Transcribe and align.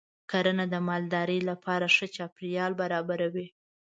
کرنه 0.31 0.65
د 0.73 0.75
مالدارۍ 0.87 1.39
لپاره 1.49 1.85
ښه 1.95 2.07
چاپېریال 2.15 2.71
برابروي. 2.81 3.47